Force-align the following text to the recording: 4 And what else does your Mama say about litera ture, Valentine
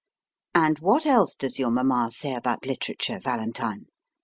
4 0.55 0.63
And 0.65 0.79
what 0.79 1.05
else 1.05 1.35
does 1.35 1.59
your 1.59 1.69
Mama 1.69 2.09
say 2.09 2.33
about 2.33 2.65
litera 2.65 2.95
ture, 2.95 3.19
Valentine 3.19 3.85